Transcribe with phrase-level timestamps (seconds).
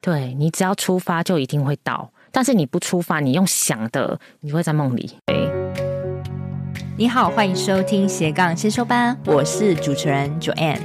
[0.00, 5.10] 对，你只要出发就一定会到，但是你不出发，你用想的，你会在梦里。
[5.26, 5.50] 对，
[6.96, 10.80] 你好，欢迎收听斜杠先修班，我是主持人 Joanne。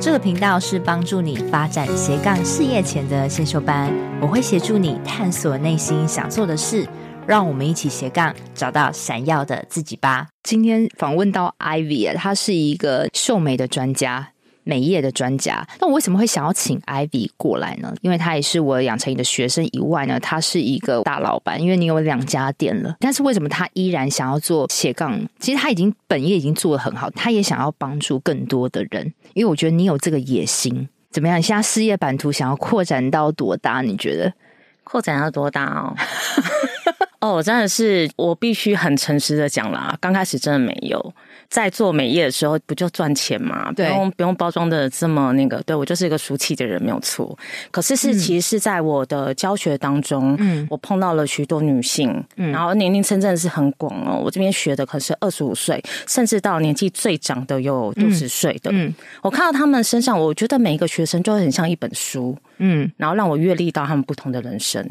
[0.00, 6.84] 这个频道是帮助你发展斜杠事业前的先修班，我会协助你探索内心想做的事，
[7.28, 10.26] 让我们一起斜杠找到闪耀的自己吧。
[10.42, 14.32] 今天访问到 Ivy，她是一个秀美的专家。
[14.68, 17.94] 美业的专家，那我为什么会想要请 Ivy 过来呢？
[18.02, 22.94] 因为他也是我养成你的学生以外呢，他是一个大老板，因为你有两家店了。
[23.00, 25.18] 但是为什么他依然想要做斜杠？
[25.40, 29.10] 其实他已经本业已经做得很好，他也想要帮助更多的人。
[29.32, 31.38] 因为我觉得你有这个野心，怎么样？
[31.38, 33.80] 你现在事业版图想要扩展到多大？
[33.80, 34.30] 你觉得
[34.84, 35.96] 扩展到多大哦？
[37.20, 41.14] 哦，真的是我必须很诚实的讲啦，刚开始真的没有。
[41.48, 43.72] 在做美业的时候，不就赚钱嘛？
[43.72, 45.62] 对，不用不用包装的这么那个。
[45.62, 47.36] 对，我就是一个俗气的人，没有错。
[47.70, 54.20] 可是是其实是在我的教学当中，嗯，我碰到了许多女性，嗯，然后年龄层真的是很广哦。
[54.22, 58.70] 我这边学的可是二十五岁，甚至到年纪最长的有六十岁的。
[58.74, 62.36] 嗯，我看到他们身上，我觉得每一个学生就很像一本书。
[62.58, 64.84] 嗯，然后让我阅历到他们不同的人生。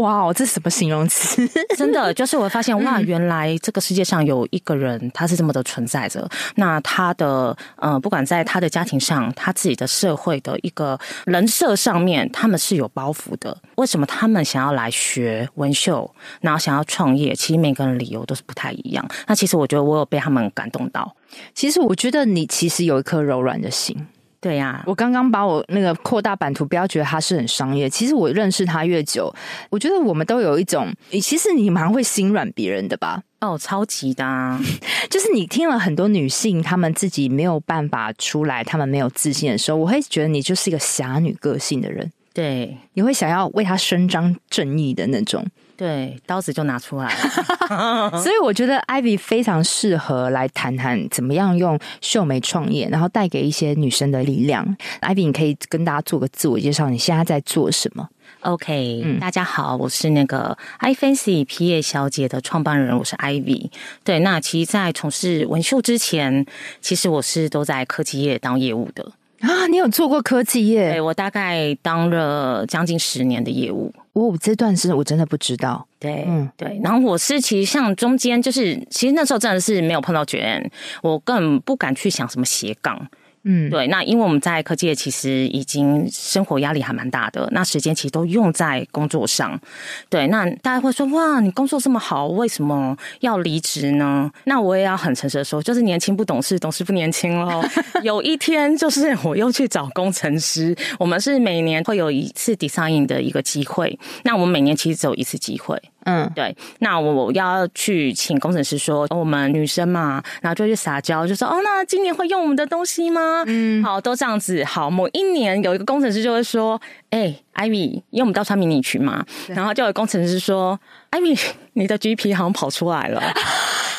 [0.00, 1.46] 哇，这是什么形容词？
[1.76, 6.28] 真的，就是我会发现哇，原来这个世界上有一个人，他是这么的存在着。
[6.56, 13.56] 那他的呃，不管在他的家庭上，他自己的社会的一个人设上面，他们是有包袱的。
[13.76, 17.34] 为什么他们想要来学纹绣，然后想要创业？
[17.34, 19.06] 其实每个人理由都是不太一样。
[19.26, 21.14] 那其实我觉得我有被他们感动到。
[21.54, 24.06] 其实我觉得你其实有一颗柔软的心。
[24.42, 27.88] 对呀、啊，我刚刚把我那个扩大版图，不要觉得他是很商业。
[27.88, 29.32] 其实我认识他越久，
[29.70, 33.22] 我觉得我们都有一种，其实你蛮会心软别人的吧？
[33.38, 34.60] 哦，超级的、啊，
[35.08, 42.10] 就是你听了很多女性，她们自己没有办法出来，她们没有自信的时候，我会觉得你就是一个侠女个性的人。
[42.34, 45.46] 对，你会想要为她伸张正义的那种。
[45.82, 48.10] 对，刀子就拿出来了。
[48.22, 54.76] 所以我觉得 Ivy 非常适合来谈谈怎么样用秀眉创业，然后带给一些女生的力量。
[55.00, 58.08] Ivy，你可以跟大家做个自我介绍，你现在在做什么
[58.42, 63.68] ？OK，、嗯、大家好，我是那个 iFancy 皮叶小姐的创办人，我是 Ivy。
[64.04, 66.46] 对，那其实，在从事纹绣之前，
[66.80, 69.10] 其实我是都在科技业当业务的
[69.42, 69.66] 啊。
[69.68, 70.92] 你有做过科技业？
[70.92, 73.92] 对，我大概当了将近十年的业务。
[74.14, 75.86] 哦，这段是我真的不知道。
[75.98, 76.80] 对，嗯，对。
[76.82, 80.68] 然后我是其实像中间就是，其实那时候真的是没有碰到 Joanne，
[81.02, 83.08] 我更不敢去想什么斜杠。
[83.44, 89.60] 嗯，对，那因为我们在科技业其实已经生活压力还蛮大的，那时间其实都用在工作上。
[90.08, 94.30] 对，那大家会说哇，你工作这么好，为什么要离职呢？
[94.44, 97.62] 那我也要很诚实的说，就是年轻不懂事，懂事不年轻喽。
[98.04, 105.80] 有一天，就是我又去找工程师，我们是每年会有一次 design 的一个机会，那我们每年其实只有一次机会。
[106.04, 113.44] 嗯，对，那我要去请工程师说，我们女生嘛，然后就去撒娇，就说哦，那今年会用我们的东西吗？
[113.46, 114.64] 嗯，好，都这样子。
[114.64, 116.80] 好，某一年有一个工程师就会说，
[117.12, 120.80] 哎、欸，Ivy，因为我们都要穿迷你裙嘛，然后就有工程师说
[121.10, 121.38] ，Ivy，
[121.74, 123.22] 你的 GP 好像跑出来了。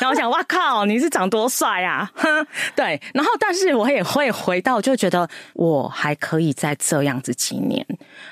[0.00, 2.10] 然后我想，哇靠，你是长多帅啊！
[2.16, 2.44] 哼，
[2.74, 3.00] 对。
[3.14, 7.86] 然后，但是我也会回到，就觉得我还可以再这样子几年。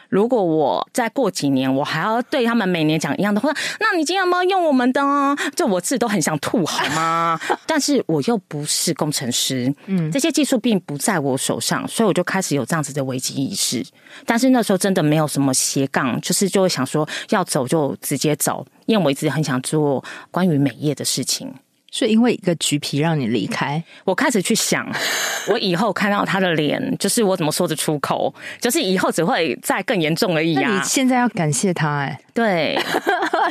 [0.09, 5.37] 如果我再过几年，我还要对他们每年讲一样的话，那你今天有没有用我们的啊？
[5.54, 7.38] 就我自己都很想吐，好吗？
[7.64, 13.87] 但是我又不是工程师，嗯，这些技术并不在我手上，所以我就开始有这样子的危机意识。
[14.26, 21.53] 但是那时候真的没有什么斜杠，就是就会想说要走就直接走，因为我一直很想做关于美业的事情。
[21.94, 24.91] 是因为一个橘皮让你离开，我开始去想，
[25.53, 30.75] 我以后看到他的脸，就是我怎么说得出口，就是以后只会再更严重而已啊！
[30.75, 32.19] 你现在要感谢他哎。
[32.34, 32.78] 对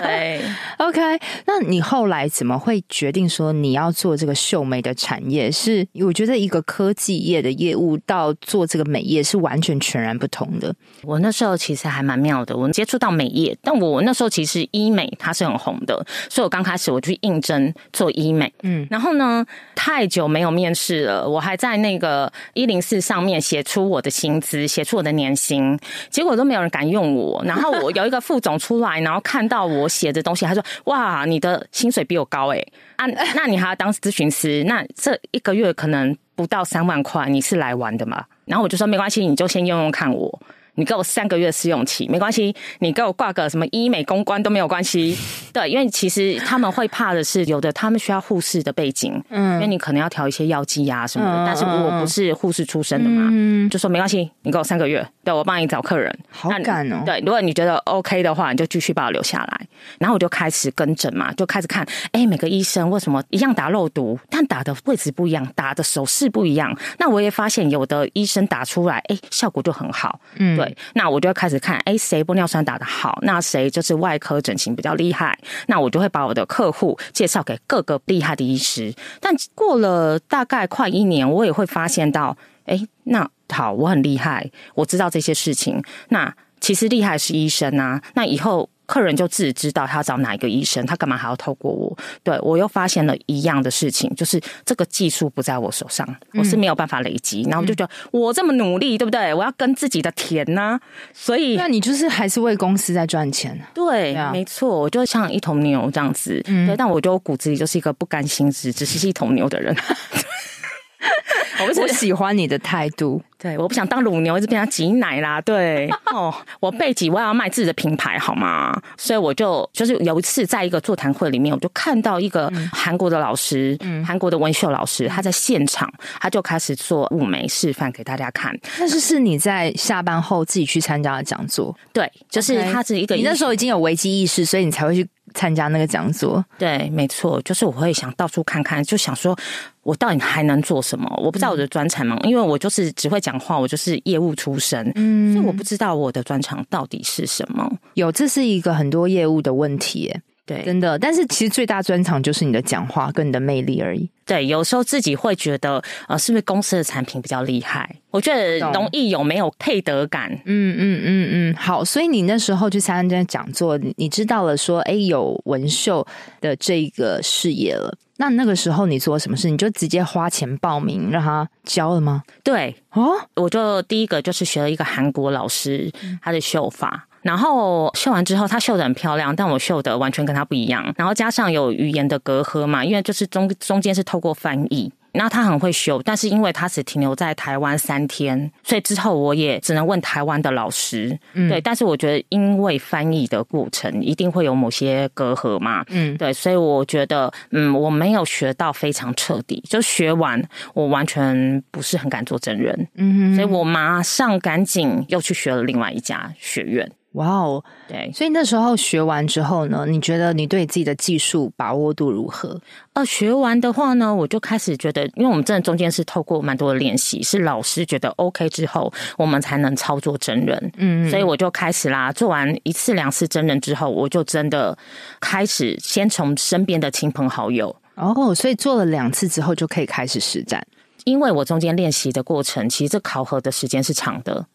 [0.01, 0.41] 对，
[0.77, 0.99] OK。
[1.45, 5.51] 那你后来怎么会决定说你要做这个秀美的产业？
[5.51, 10.73] 是我觉得一个科技业的业务到做这个美业是完全全然不同的。
[11.03, 19.45] 我那时候其实还蛮妙的，我接触到美业，但我那时候其实医美它是很红的，所以我刚开始我去应征做医美，嗯，然后呢，
[19.75, 25.77] 太久没有面试了，我还在那个一零四上面写出我的薪资，写出我的年薪，
[26.09, 27.43] 结果都没有人敢用我。
[27.45, 28.70] 然后我有一个副总出。
[28.71, 32.65] 出来，然后看到我写的东西，他说：“哇，你的薪水比我高哎！
[32.95, 34.63] 啊， 那你还要当咨询师？
[34.63, 40.41] 那这一个月可能不到三万块，你是来玩的吗？”然后我就说：“没关系，你就先用用看我。”
[40.75, 45.17] 你给我三个月试用期没关系，你给我挂个什么医美公关都没有关系。
[45.53, 51.45] 对，因为其实他们会怕的是，有的他们需要护士的背景，嗯，因为你可能要调一些药剂啊什么的。
[51.45, 56.17] 但是我不是护士出身的嘛，嗯，就说没关系，你给我三个月，对，我帮你找客人。
[56.29, 57.03] 好赶哦。
[57.05, 59.67] 对，如果你觉得 OK 的话，你就继续把我留下来。
[59.99, 66.73] 然后我就开始跟诊嘛，就开始看，哎，每个医生为什么一样打肉毒，但打的位置不一样，打的手势不一样。
[66.97, 70.60] 那我也发现有的医生打出来，哎，效果就很好，嗯。
[70.61, 73.17] 对，那我就开始看，哎，谁玻尿酸打得好？
[73.23, 75.35] 那谁就是外科整形比较厉害？
[75.65, 78.93] 那我就会把我的客户介绍给各个厉害的医师。
[79.19, 85.81] 但过了大概快一年，我也会发现到，哎，那好，我很厉害，我知道这些事情。
[86.09, 86.31] 那
[86.61, 88.01] 其实厉害是医生啊。
[88.13, 88.69] 那以后。
[88.87, 91.97] 客人就自己知道他要找哪一个医生，他干嘛还要透过我？
[92.23, 97.43] 对，我又发现了一样的事情，就是这个技术不在我手上，我是没有办法累积。
[97.43, 99.33] 嗯、然后我就觉得我这么努力，对不对？
[99.33, 100.81] 我要跟自己的田呐、啊，
[101.13, 103.57] 所以那你就是还是为公司在赚钱。
[103.73, 106.43] 对，对啊、没错，我就像一头牛这样子。
[106.47, 109.73] 嗯、对，但我觉得我骨子里就是一个不甘心只只是一头牛的人。
[111.61, 115.39] 我不喜欢你的态度，对，我不想当乳牛，一直被他挤奶啦。
[115.41, 118.75] 对， 哦，我背脊我要卖自己的品牌，好吗？
[118.97, 128.57] 所以我就就是有一次在一个座谈会里面，我就看到一个韩国的老师，嗯，韩国的文秀老师，他在现场，他就开始做雾眉示范给大家看。
[128.79, 135.07] 但是是你在下班后自己去参加的讲座，对，就是他是一个，你那时候已经有危机意识，所以你才会去。
[135.33, 139.37] 参加那个讲座，对，没错，就是我会想到处看看，就想说，
[139.83, 141.11] 我到底还能做什么？
[141.21, 147.71] 我不知道我的专长嘛，嗯、因为我就是只会讲话，我就是业务出身，嗯，所以我不知道我的专长到底是什么。
[147.95, 150.13] 有，这是一个很多业务的问题，
[150.51, 150.97] 对，真的。
[150.99, 154.09] 但是其实最大专长就是你的讲话跟你的魅力而已。
[154.25, 157.95] 对，有时候自己会觉得，呃，是不是公司的产品比较厉害？
[158.11, 160.31] 我觉得容易有没有配得感。
[160.45, 161.83] 嗯嗯嗯嗯，好。
[161.83, 166.05] 所以你那时候去参加讲座，你知道了说，哎，有纹绣
[166.39, 167.97] 的这个事业了。
[168.17, 169.49] 那那个时候你做什么事？
[169.49, 172.23] 你就直接花钱报名让他教了吗？
[172.43, 177.07] 对，哦，我就第一个就是学了一个韩国老师他的绣法。
[177.21, 180.93] 然后绣完之后，他绣的很漂亮，但我绣的完全跟他不一样。
[180.97, 184.91] 然后加上有语言的隔阂嘛，因为就是中中间是透过翻译。
[185.13, 191.19] 那他很会修，但是因为他只停留在台湾三天，所以之后我也只能问台湾的老师。
[191.33, 191.59] 嗯，对。
[191.59, 195.83] 但是我觉得，因为翻译的过程一定会有某些隔阂嘛。
[195.89, 196.31] 嗯，对。
[196.31, 200.41] 所以我觉得，嗯，我没有学到非常彻底，就学完，
[200.73, 202.87] 我完全不是很敢做真人。
[202.95, 206.89] 嗯，所以我马上赶紧又去学了另外一家学院。
[207.13, 212.57] 哇哦对，所以那时候学完之后呢，你觉得你对自己的技术把握度如何？
[212.93, 220.71] 呃，学完的话呢，我就开始觉得，因为我们真的中间是透过蛮多的练习，是老师觉得 OK 之后，我们才能操作真人。
[220.77, 224.77] 嗯，所以我就开始啦，做完一次两次真人之后，我就真的
[225.19, 227.75] 开始先从身边的亲朋好友。
[227.95, 230.65] 哦，所以做了两次之后就可以开始实战，
[231.03, 234.45] 因为我中间练习的过程，其实这考核的时间是长的。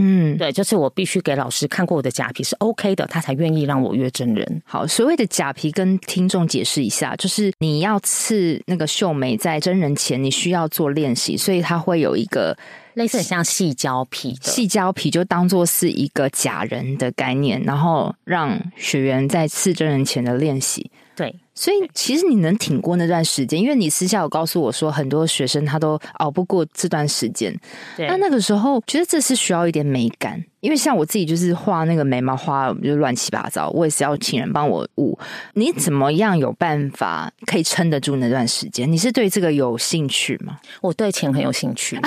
[0.00, 4.62] 嗯，对，就是我必须给老师看过我的假皮是 OK 的，他才愿意让我约真人。
[4.64, 12.56] 好，所谓的假皮跟听众解释一下，就是你要刺那个秀眉，在真人前你需要做练习，所以它会有一个
[12.94, 20.90] 类似很像细胶皮细，胶皮就当做是一个假人的概念，然后让学员在刺真人前的练习。
[21.18, 21.34] 对。
[21.52, 27.52] 所以其实你能挺过那段时间，因为你私下有告诉我说，很多学生他都熬不过这段时间。
[27.96, 35.18] 对，那那个时候觉得这是需要一点美感，因为像我自己就是画那个眉毛画就乱七八糟，我也是要请人帮我捂。
[35.54, 38.88] 你怎么样有办法可以撑得住那段时间？
[38.90, 40.58] 你是对这个有兴趣吗？
[40.80, 41.96] 我对钱很有兴趣。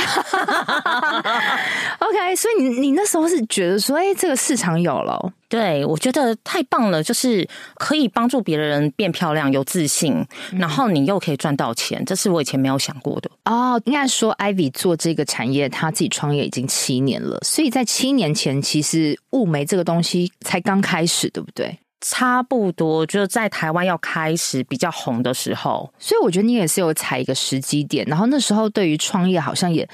[2.00, 5.34] OK，所以你你那时候是觉得说，哎，这个市场有了。
[5.52, 13.30] 对，我觉得太棒了，就是可以帮助别人变漂亮、有自信，然后你又可以赚到钱，这是我以前没有想过的。
[13.44, 21.78] 哦，应该说，Ivy 做这个产业，他自己创业已经七年了，所以在七年前，其实雾眉这个东西才刚开始，对不对？
[22.00, 29.86] 差不多，就是在台湾要开始比较红的时候，所以我觉得你也是有踩一个时机点，然后那时候对于创业，好像也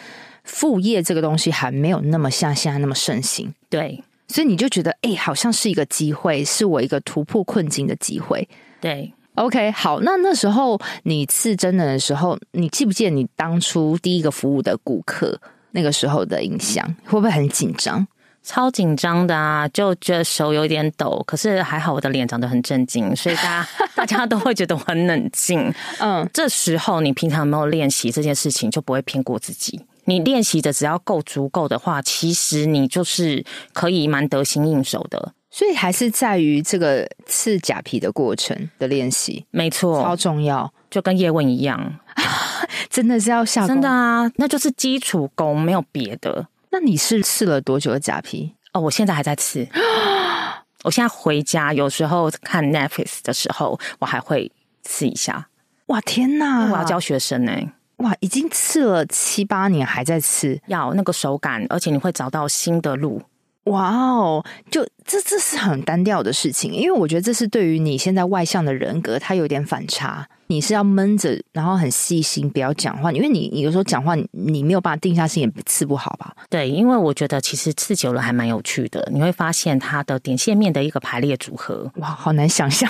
[0.44, 4.04] 副业这个东西还没有那么像现在那么盛行，对。
[4.28, 8.48] 所以你就觉得，哎、欸，好像是一个机会，是我一个突破困境的机会。
[8.82, 15.40] 对，OK，好，那那时候你刺真人的时候，你记不记得你当初第一个服务的顾客
[15.72, 16.86] 那个时候的印象？
[17.06, 18.06] 会不会很紧张？
[18.44, 21.22] 超紧张的啊，就觉得手有点抖。
[21.28, 25.74] 可是还好，我的脸长得很正经，所以大家 大家都会觉得我很冷静。
[26.00, 29.82] 嗯，这时候你平常没有练习这件事情，就不会骗过自己。
[30.08, 35.34] 你练习的只要够足够的话，其实你就是可以蛮得心应手的。
[35.50, 42.00] 所以还是在于这个刺假皮的过程的练习，没错，超重要，就跟叶问一样，
[42.90, 46.48] 真的是要下真的啊，那就是基础功，没有别的。
[46.70, 48.54] 那你是刺了多久的假皮？
[48.74, 49.68] 哦，我现在还在刺。
[50.84, 54.52] 我现在回家有时候看 Netflix 的时候，我还会
[54.84, 55.50] 刺一下。
[55.88, 56.72] 哇，天哪！
[56.72, 57.72] 我要教学生呢、欸。
[57.98, 63.22] 哇，已经刺了七八年，还在刺，要那个手感，而且你会找到新的路。
[63.66, 70.26] 哇哦，就这这是很单调的事情，因为我觉得这是对于你现在外向的人格，它有点反差。
[70.50, 76.34] 你是要闷着，然后很细心，不要讲话，因为你你有时候讲话，你没有办法定下心，也刺不好吧？
[76.50, 82.90] 对，因为我觉得其实刺久了还蛮有趣的，你会发现它的点线面的一个排列组合，哇，好难想象。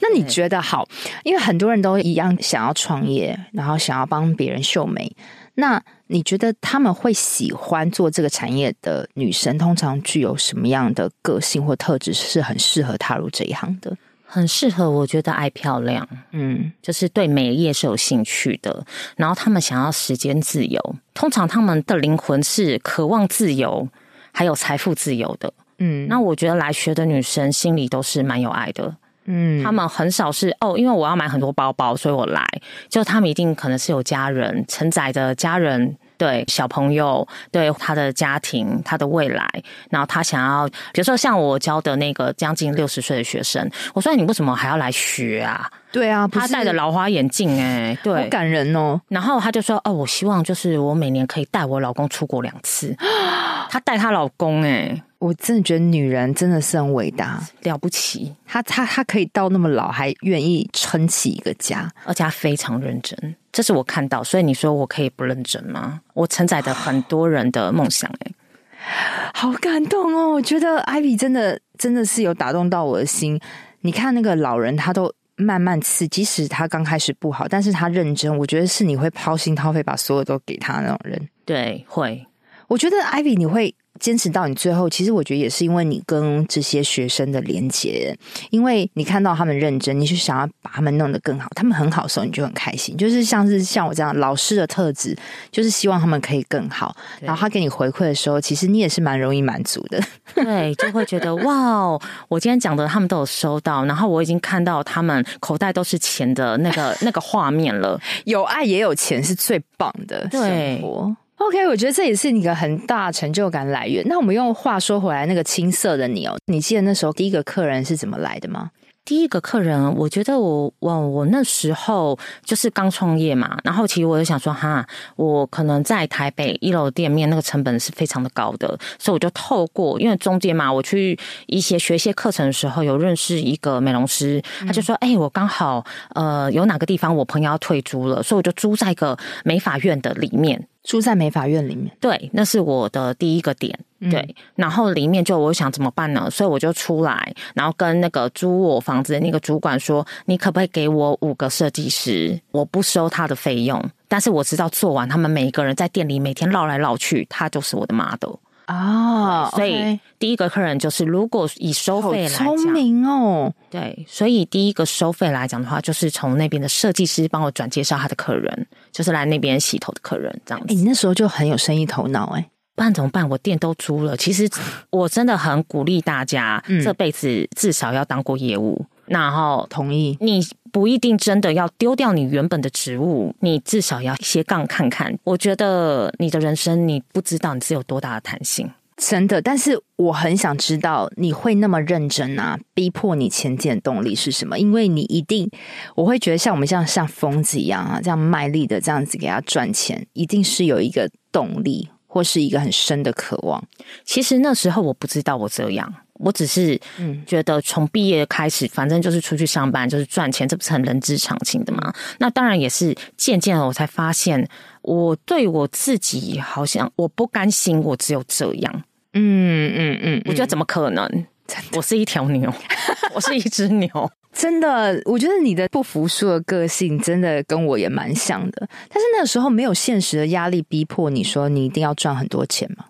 [0.00, 0.88] 那你觉得好？
[1.24, 5.14] 因为很多人都一样想要创业，然后想要帮别人秀美。
[5.54, 13.96] 那你觉得他们会喜欢做这个产业的女生，通常具有什么样的个性或特质，是很适合踏入这一行的？
[14.24, 18.84] 很适合，我觉得爱漂亮，嗯，就是对美业是有兴趣的。
[19.16, 23.88] 然后他们想要时间自由，通常他们的灵魂是渴望自由，
[24.30, 25.52] 还有财富自由的。
[25.78, 28.94] 嗯，那我觉得来学的女生心里都是蛮有爱的。
[29.30, 32.42] 嗯，他们很少是哦，因为我要买很多包包，所以我来。
[32.88, 39.46] 就他们一定可能是有家人承载着家人，对小朋友，对他的家庭，他的未来。
[39.90, 45.70] 然后他想要，比如说像我教的那个将近六十岁的学生，我说你为什么还要来学啊？
[45.90, 49.00] 对啊，他戴着老花眼镜，哎，对，好感人哦。
[49.08, 52.94] 然后他就说，哦，我希望就是我每年可以带我老公出国两次。
[53.70, 55.02] 他带她老公，哎。
[55.18, 58.32] 我真的觉得女人真的是很伟大，了不起。
[58.46, 63.34] 她她她可以到那么老还愿意撑起一个家，而且她非常认真。
[63.50, 66.00] 这是我看到，所以你说我可以不认真吗？
[66.14, 68.32] 我承载着很多人的梦想，哎，
[69.34, 70.30] 好感动哦！
[70.30, 73.40] 我觉得 Ivy 真的真的是有打动到我的心。
[73.80, 78.36] 你看那个老人，他都慢慢刺，即使他刚开始不好，但是他认真。
[78.36, 81.28] 我觉得是你会掏心掏肺把所有都给他那种人。
[81.46, 82.26] 对，会。
[82.66, 83.74] 我觉得 Ivy 你会。
[83.98, 88.16] 坚持到你最后，其实我觉得也是因为你跟这些学生的连接，
[88.50, 92.96] 因为你看到他们认真，你就想要把他们弄得更好，他们很好的时候，你就很开心。
[92.96, 95.16] 就是像是像我这样老师的特质，
[95.50, 96.96] 就是希望他们可以更好。
[97.20, 100.00] 然后他给你回馈的时候，其实你也是蛮容易满足的。
[100.34, 108.00] 对，就会觉得哇，我今天讲的他们都有收到，然后我已经看到他们口袋都是钱的那个 那个画面了。
[108.24, 111.16] 有爱也有钱是最棒的生活。
[111.38, 114.04] 对 OK，我觉得这也是你一个很大成就感来源。
[114.06, 118.70] 那我们用话说回来，那个青涩的你哦，你记得那时候第一个客人是怎么来的吗？
[119.04, 135.82] 第一个客人，我觉得我我我那时候就是刚创业嘛，然后其实我就想说，哈，我可能在台北一楼店面那个成本是非常的高的，所以我就透过因为中间嘛，我去一些学一些课程的时候，有认识一个美容师，他就说，哎、嗯欸，我刚好
[136.14, 140.66] 呃有哪个地方我朋友要退租了，所以我就租在一个美发院的里面。
[140.84, 143.78] 住在美法院里面，对，那是我的第一个点，
[144.10, 144.20] 对。
[144.20, 146.30] 嗯、然后里面就我想怎么办呢？
[146.30, 152.40] 所以我就出来，然后跟那个租我房子的那个主管说：“你可不可以给我五个设计师？
[152.52, 158.36] 我不收他的费用，但是我知道做完，他们每一个人在店里每天绕来绕去，他就是我的 model。”
[158.68, 170.68] 啊，所以第一个客人就是，如果以收费来讲，聪明哦，对，所以第一个收费来讲的话，就是从那边的设计师帮我转介绍他的客人，就是来那边洗头的客人这样子。
[170.68, 172.46] 欸，你那时候就很有生意头脑哎，
[172.76, 173.26] 不然怎么办？
[173.30, 174.14] 我店都租了。
[174.18, 174.46] 其实
[174.90, 178.84] 我真的很鼓励大家，这辈子至少要当过业务。
[179.08, 185.18] 然后同意，你不一定真的要丢掉你原本的职务，你至少要斜杠看看。
[185.24, 189.40] 我觉得你的人生，你不知道你是有多大的弹性，真的。
[189.40, 192.58] 但是我很想知道，你会那么认真啊？
[192.74, 194.58] 逼迫你前进的动力是什么？
[194.58, 195.50] 因为你一定，
[195.94, 203.64] 我会觉得像我们这样像疯子一样啊，这样卖力的这样子给他赚钱，一定是有一个动力，或是一个很深的渴望。
[204.04, 205.94] 其实那时候我不知道我这样。
[206.18, 206.78] 我只是
[207.26, 211.92] 觉得从毕业开始，反正就是出去上班，就是赚钱，这不是很人之常情的吗？
[212.18, 214.48] 那当然也是渐渐的，我才发现，
[214.82, 218.82] 我对我自己好像我不甘心，我只有这样。
[219.14, 221.26] 嗯嗯嗯，我觉得怎么可能？
[221.74, 222.52] 我是一条牛，
[223.14, 223.88] 我是一只牛。
[224.30, 228.68] 真的，我觉得你的不服输的个性真的跟我也蛮像的。
[228.88, 232.84] 但是那个时候没有现实的压力逼迫你说你一定要赚很多钱吗？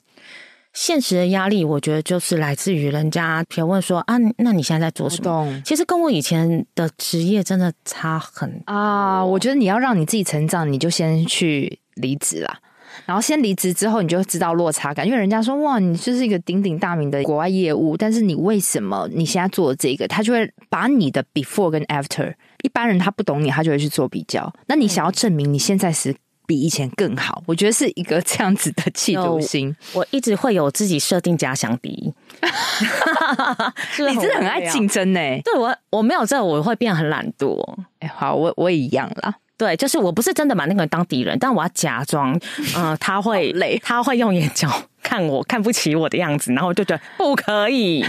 [0.73, 5.63] 现实的压力，我觉得就是来自于人家提问说啊，那你现在在做什么？
[5.65, 9.25] 其实跟我以前的职业真的差很啊。
[9.25, 12.59] 我觉得你要让你自己成长，你就先去离职啦。
[13.07, 20.09] 然后先离职之后，你就知道落差感，因为人家说哇，你就是一个鼎鼎大名的国外业务，但是你为什么你现在做这个？
[20.09, 24.53] 他就会把你的 before 跟 after，一般人他不懂你，他就会去做比较。
[24.67, 26.15] 那你想要证明你现在是
[26.49, 29.77] 比以前更好，我觉得是一个这样子的企图心。
[29.93, 32.15] 我一直会有自己设定假想敌，
[34.09, 35.43] 你真的很爱竞争呢、欸。
[35.45, 37.63] 对我，我没有这个，我会变得很懒惰。
[38.01, 39.35] 哎，好，我我也一样啦。
[39.59, 42.33] 对，就是我不是真的把那个人当敌人，但我要假装，
[42.77, 44.71] 嗯、呃，他会累，他会用眼角
[45.03, 48.03] 看我看不起我的样子，然后我就觉得不可以，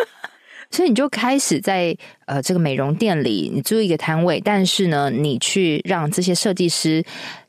[0.70, 1.96] 所以你就开始在
[2.26, 7.04] 呃这个美容店里，你租一个摊位，但是呢，你去让这些设计师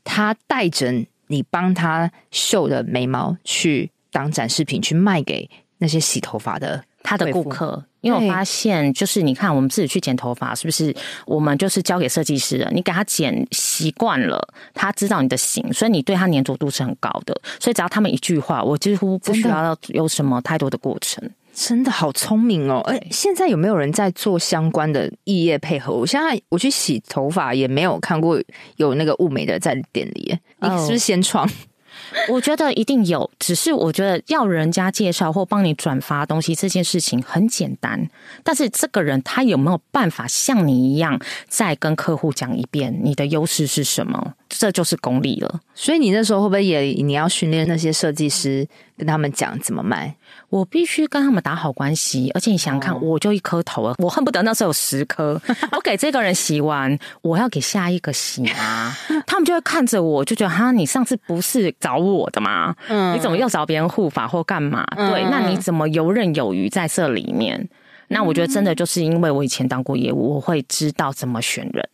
[0.10, 0.92] 他带着
[1.28, 5.48] 你帮他绣的眉毛去当展示品去卖给
[5.78, 7.86] 那些洗头发的他的顾客。
[8.02, 10.96] 因为我发现，就是你看，我们自己去剪头发，是不是？
[11.26, 12.72] 我们就是交给设计师了。
[12.72, 14.42] 你给他剪习惯了，
[14.74, 17.40] 他知道你的型，所以你对他粘着度是很高的。
[17.60, 21.30] 所以只要他们一句话，我几乎不需要有什么太多的过程。
[21.62, 22.80] 真的好聪明哦！
[22.86, 25.92] 哎，现在有没有人在做相关的异业配合？
[25.92, 28.42] 我现在我去洗头发也没有看过
[28.78, 30.40] 有那个物美的在店里。
[30.62, 31.48] 你是不是先创？
[32.30, 38.10] 我觉得一定有，只是我觉得要人家介绍或帮你转发东西这件事情很简单，
[38.42, 44.34] 但是这个人他有没有办法像你一样再跟客户讲一遍你的优势是什么？
[44.48, 45.60] 这就是功力了。
[45.76, 48.66] 所以你那时候会不会也你要训练那些设计师
[48.98, 50.16] 跟他们讲怎么卖？
[50.50, 55.40] 我必须跟他们打好关系，而且你想想看，我就一颗头，我恨不得那时候有十颗。
[55.72, 62.76] 我给这个人洗完，我要给下一个洗啊， 他们就会看着我，就觉得哈，你上次不是找我的吗？
[62.88, 64.86] 嗯，你怎么又找别人护法或干嘛？
[64.96, 67.70] 对，那你怎么游刃有余在这里面？
[68.10, 71.90] 那我觉得真的就是因为我以前当过业务，我会知道怎么选人。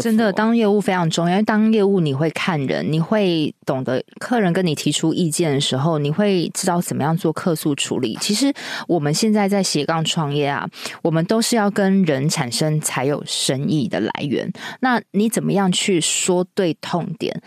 [0.00, 8.18] 真的，当业务非常重要，因为当业务你会看人，你会懂得客人跟你提出意见的时候，你会知道怎么样做客诉处理。
[8.20, 8.52] 其实
[8.88, 10.68] 我们现在在斜杠创业啊，
[11.02, 14.52] 我们都是要跟人产生才有生意的来源。
[14.80, 17.40] 那你怎么样去说对痛点？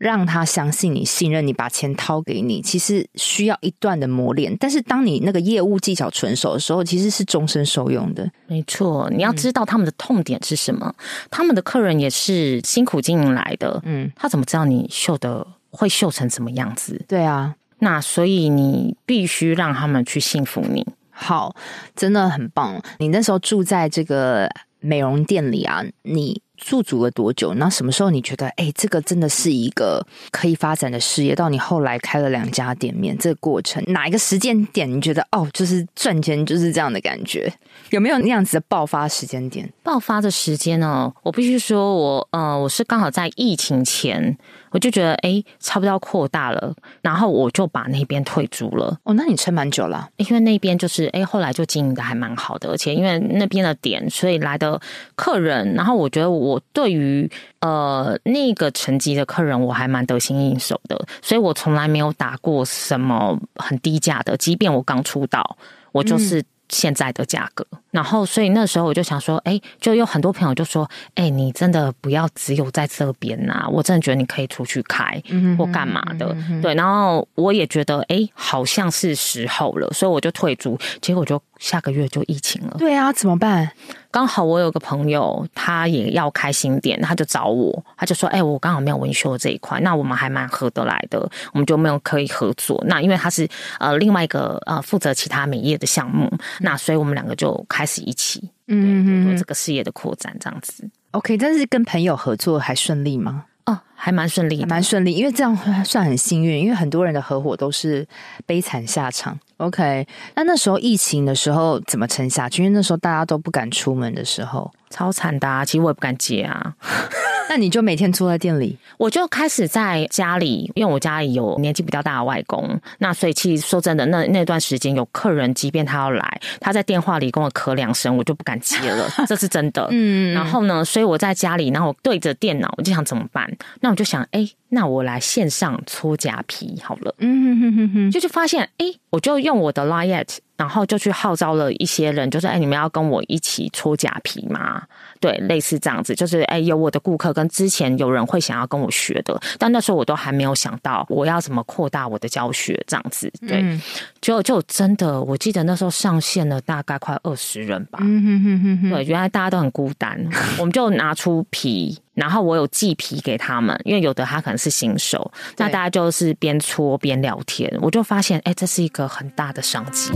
[0.00, 4.56] 让他相信你、信任你，把钱掏给你，其实需要一段的磨练。
[4.58, 8.26] 但是当你那个业务技巧纯熟的时候，其实是终身受用的。
[8.46, 13.78] 没错，你要知道他们的痛点是什么，嗯、他们的客人也是辛苦经营来的。
[13.84, 17.04] 嗯，他怎么知道你绣的会绣成什么样子？
[17.06, 20.86] 对啊，那所以你必须让他们去信服你。
[21.10, 21.54] 好，
[21.94, 22.82] 真的很棒。
[23.00, 24.48] 你那时候住在这个
[24.80, 26.40] 美容店里啊，你。
[26.60, 27.54] 驻足了多久？
[27.54, 31.34] 那什么时候你觉得，哎、这个真的是一个可以发展的事业？
[31.34, 37.52] 到你后来开了两家店面，这个过程哪一个时间点你觉得，哦，就是赚钱就是这样的感觉？
[37.90, 39.68] 有没有那样子的爆发时间点？
[39.82, 41.12] 爆发的时间呢？
[41.22, 44.36] 我必须说我，呃，我是刚好在疫情前。
[44.70, 48.98] 我就觉得哎，差不多要扩大了，然后我就把那边退租了。
[49.04, 54.80] 哦，那你撑蛮久了，因为那边就是哎，后来就经营的还蛮好的，而且因为那边的点，所以来的
[55.14, 57.30] 客人，然后我觉得我对于
[57.60, 65.56] 呃那个层级的客人，我还蛮得心应手的，所以我从来没有打过什么很低价的，即便我刚出道，
[65.92, 66.40] 我就是。
[66.40, 75.20] 嗯现在的价格，然后所以那时候我就想说，哎，就有很多朋友就说，哎，你真的不要只有在这边呐，我真的觉得你可以出去开
[75.58, 76.74] 或干嘛的，嗯嗯、对。
[76.74, 82.76] 然后我也觉得，哎，好像是时候了，所以我就退租，结果就下个月就疫情了。
[82.78, 83.70] 对啊，怎么办？
[84.12, 91.20] 刚好我有个朋友，他也要开新店，他就找我，他就说：“哎、欸，我刚好没有文修这一块，那我们还蛮合得来的，
[91.52, 92.82] 我们就没有可以合作。
[92.88, 93.48] 那因为他是
[93.78, 100.88] 呃另外一个呃负责其他美业的项目，那所以我们两个就开始一起嗯做这个事业的扩展这样子。
[101.12, 103.46] OK，但是跟朋友合作还顺利吗？
[103.66, 108.06] 哦，还蛮顺利，蛮顺利，因为这样算很幸运，因为很多人的合伙都是
[108.46, 112.62] 悲惨下场。” OK，那那时候疫情的时候怎么撑下去？
[112.62, 115.64] 因为那时候大家都不敢出门的时候，超惨的啊！
[115.64, 116.74] 其实我也不敢接啊。
[117.48, 118.78] 那你就每天坐在店里？
[118.96, 129.88] 我就开始在家里，因为我家里有年纪比较大的外公，那所以其实说真的，那那段时间有客人，即便他要来，他在电话里跟我咳两声，我就不敢接了， 这是真的。
[129.90, 133.50] 嗯，然后呢，所以我在家里，然后我对着电脑，我就想怎么办？
[133.80, 134.52] 那我就想，哎、欸。
[134.72, 140.24] 那我来线上搓假皮好了，嗯哼哼哼哼，就就发现，哎，我就用我的 Line@，
[140.60, 144.82] 然后就去号召了一些人，就是哎，你们要跟我一起搓假皮吗？
[145.18, 153.80] 对，类似这样子，就是哎，有我的顾客跟之前有人会想要跟我学的，但那时候我都还没有想到我要怎么扩大我的教学这样子，对，嗯、
[154.20, 160.22] 就就真的，我记得那时候上线了大概快二十人吧，嗯哼哼哼哼，对，原来大家都很孤单，
[160.58, 161.98] 我们就拿出皮。
[162.14, 170.10] 然后我有寄皮给他们，因为有的他可能是新手，那大家就是边搓边聊天，我就发现，哎，这是一个很大的商机。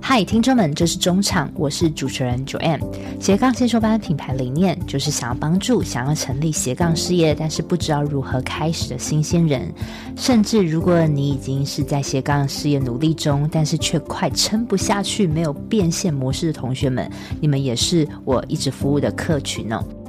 [0.00, 2.80] 嗨，听众们，这是中场，我是主持人 Joanne。
[3.20, 9.70] 斜杠先修班品牌理念就是想要帮助想要成立斜杠事业，但是不知道如何开始的新鲜人，
[10.16, 17.10] 甚至如果你已经是在斜杠事业努力中，但是却快撑不下去，没有变现模式的同学们，
[17.40, 19.84] 你们也是我一直服务的客群哦。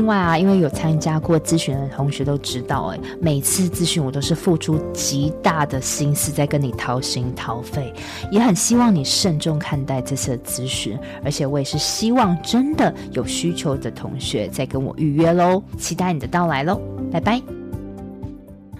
[0.00, 7.92] 另外啊，因为有参加过咨询的同学都知道，哎，每次咨询我都是付出极大的心思在跟你掏心掏肺，
[8.30, 16.80] 也很希望你慎重看待这次的咨询，而且我也是希望真的有需求的同学再跟我预约喽，期待你的到来喽，
[17.12, 17.38] 拜拜。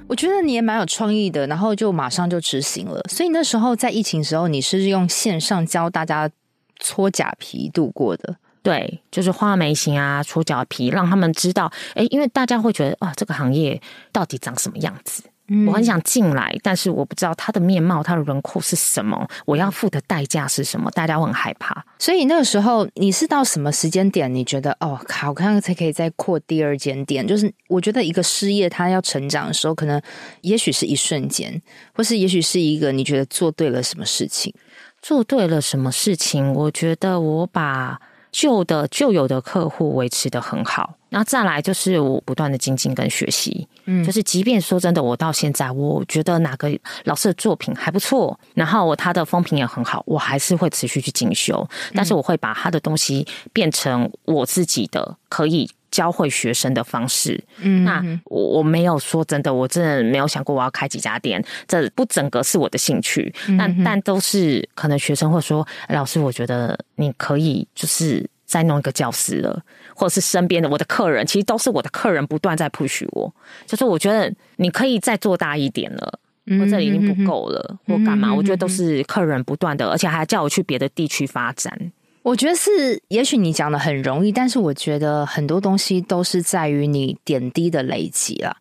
[0.09, 6.31] 我觉得你也蛮有创意的，然后就马上就执行了，所以那时候在疫情时候，你是用线上教大家
[6.79, 8.37] 搓假皮度过的。
[8.63, 13.81] 对，就是画眉形啊，搓脚皮，让他们知道，哎，因为大家会觉得啊，这个行业
[14.13, 15.23] 到底长什么样子？
[15.53, 20.89] 嗯，我很想进来，但是我不知道它的面貌、它的轮廓是什么，我要付的代价是什么？
[20.93, 21.85] 大家会很害怕。
[21.99, 24.33] 所以那个时候，你是到什么时间点？
[24.33, 27.27] 你觉得哦，好看才可以再扩第二间店？
[27.27, 30.01] 就是我觉得一个事业它要成长的时候，可能
[30.43, 31.61] 也许是一瞬间，
[31.95, 34.55] 或是也许是一个你觉得做对了什么事情？
[35.03, 36.53] 做对了什么事情？
[36.53, 37.99] 我觉得我把。
[38.33, 46.71] 旧的旧有的客户维持的很好，然后再来就是我不断的精进跟学习，嗯，就是即便说真的，我到现在我觉得哪个
[47.05, 55.71] 老师的作品还不错，然后我他的风评也很好，我还是会持续去进修，但是我会把他的东西变成我自己的可以。
[55.91, 69.63] 教会学生的方式，嗯，那我我没有说真的，我真的没有想过我要开几家店，这不整个是我的兴趣，但但都是可能学生会说，老师，我觉得你可以就是再弄一个教室了，
[69.95, 73.33] 或者是身边的我的客人，其实都是我的客人不断在 push 我，
[73.67, 76.19] 就是我觉得你可以再做大一点了，
[76.61, 81.93] 我这里已经不够了，或干嘛，我觉得都是客人不断的，而且还叫我去别的地区发展。
[82.23, 88.59] 我觉得是，也许你讲的很容易，但是我觉得很多东西都是在于你点滴的累积了。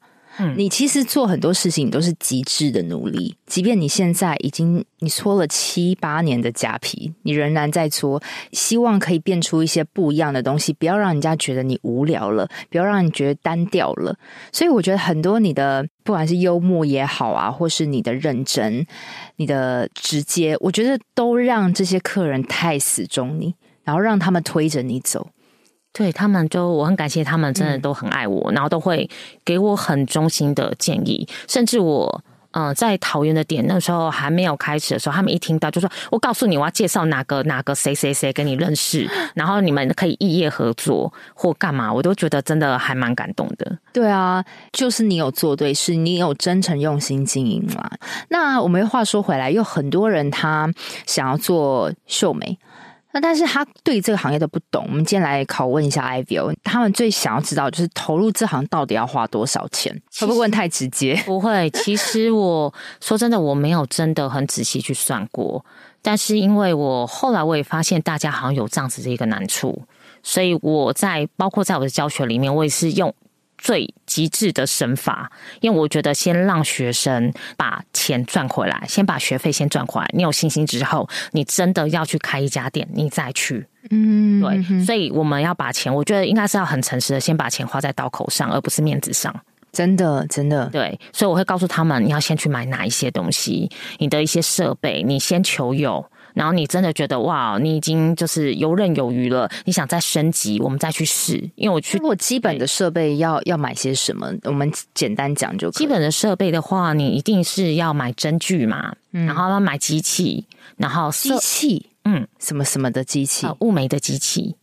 [0.55, 8.21] 你其实做很多事情都是极致的努力，即便你现在已经你搓了七八年的假皮，你仍然在搓，
[8.51, 14.15] 希望可以变出一些不一样的东西，不要让人家觉得你无聊了，不要让你觉得单调了。
[14.51, 18.85] 所以我觉得很多你的不管是幽默也好啊，或是你的认真、
[19.35, 25.27] 你的直接，我觉得都让这些客人太死忠你，然后让他们推着你走。
[25.91, 29.09] 对他们，就我很感谢他们，真的都很爱我，嗯、然后都会
[29.43, 31.27] 给我很衷心的建议。
[31.47, 43.77] 甚至我，嗯、呃，在桃园的点那时候还没有开始的时候，他们一听到就说：“我告诉你，我要介绍哪个哪个谁谁谁跟你认识， 然后你们可以异业合作或干嘛。”我都觉得真的还蛮感动的。
[43.91, 47.89] 对啊，就是你有做对事，你有真诚用心经营嘛。
[48.29, 50.71] 那我们话说回来，有很多人他
[51.07, 52.57] 想要做绣眉。
[53.11, 54.85] 那但是他对这个行业都不懂。
[54.87, 59.91] 我们今天来拷问一下 Ivy，他们最想要知道就是投入这行到底要花多少钱？
[60.19, 61.15] 会不会问太直接？
[61.25, 65.65] 不会，其实我说真的，我没有真的很仔细去算过。
[66.01, 69.81] 但是因为我后来我也发现大家好像有这样子的一个难处，
[70.23, 73.13] 所以我在包括在我的教学里面，我也是用。
[73.61, 80.09] 最极致的神法，因为我觉得先让学生把钱赚回来，先把学费先赚回来。
[80.13, 83.67] 你有信心之后，你真的要去开一家店，你再去。
[83.91, 89.33] 嗯，对，所以我们要把钱，我觉得应该是要很诚实的，先把钱花在刀口上，而不是面子上。
[89.71, 90.99] 真的，真的，对。
[91.13, 93.69] 所以我会告诉他们，你要先去买哪一些东西，
[93.99, 96.03] 你的一些设备，你先求有。
[96.33, 101.35] 然后你真的觉得哇，你已经就是游刃有余了，你想再升级，我们再去试。
[101.55, 104.31] 因为我去，如果基本的设备要要买些什么？
[104.43, 105.69] 我们简单讲就。
[105.71, 110.45] 基本的设备的话，你一定是要买针具嘛，嗯、然后要买机器，
[110.77, 114.55] 然后机器，嗯，什么什么的机器，物美的机器。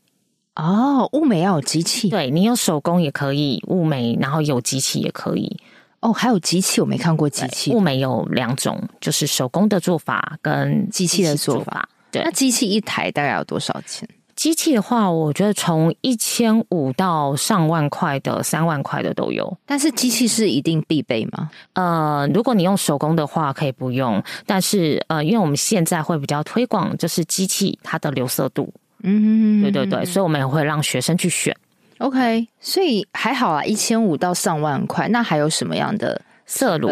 [0.55, 5.57] 哦，物美要有机器，对，你有手工也可以物美，然后有机器也可以。
[6.07, 7.73] 哦，还有机器，我没看过机器。
[7.73, 11.89] 雾眉有两种，就是手工的做法跟机器的做法。
[12.13, 14.09] 对，那机器一台大概要多少钱？
[14.37, 19.59] 机器的话，我觉得从一千五到上万块的、三万块的都有。
[19.67, 21.51] 但是机器是一定必备吗？
[21.73, 24.23] 呃，如果你用手工的话，可以不用。
[24.47, 28.73] 但是呃，因为我们现在会比较推广，就是机器它的流色度。
[29.03, 31.57] 嗯，对对对，所以我们也会让学生去选。
[31.99, 35.09] OK，所以还好啊，一千五到上万块。
[35.09, 36.91] 那还有什么样的色乳？